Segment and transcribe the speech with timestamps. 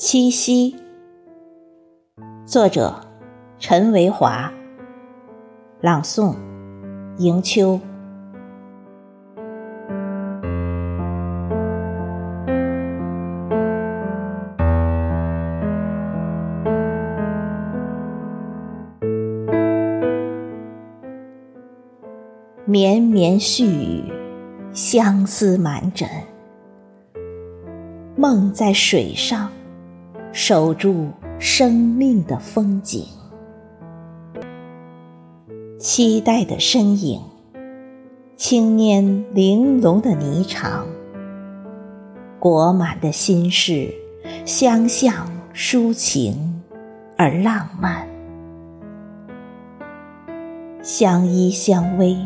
[0.00, 0.76] 七夕，
[2.46, 3.00] 作者
[3.58, 4.48] 陈维华，
[5.80, 6.36] 朗诵
[7.16, 7.80] 迎秋。
[22.64, 24.12] 绵绵絮语，
[24.72, 26.08] 相思满枕，
[28.14, 29.50] 梦在水上。
[30.40, 31.08] 守住
[31.40, 33.04] 生命的风景，
[35.80, 37.20] 期待的身影，
[38.36, 40.84] 青年玲珑的霓裳，
[42.38, 43.92] 裹满的心事，
[44.44, 46.62] 相向抒情
[47.16, 48.06] 而浪漫，
[50.84, 52.16] 相依相偎，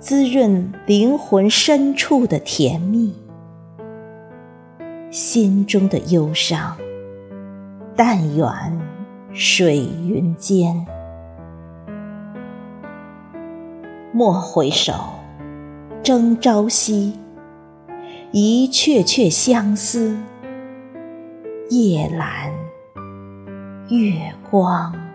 [0.00, 3.14] 滋润灵魂深处的甜蜜，
[5.10, 6.74] 心中的忧伤。
[8.00, 8.48] 但愿
[9.32, 10.86] 水云间，
[14.12, 14.92] 莫回首，
[16.00, 17.18] 争朝夕，
[18.30, 20.16] 一阙阙相思，
[21.70, 22.52] 夜阑
[23.88, 25.07] 月光。